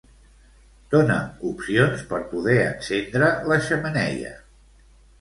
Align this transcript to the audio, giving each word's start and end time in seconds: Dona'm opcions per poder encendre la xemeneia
Dona'm 0.93 1.43
opcions 1.51 2.03
per 2.15 2.23
poder 2.33 2.57
encendre 2.65 3.31
la 3.53 3.63
xemeneia 3.71 4.37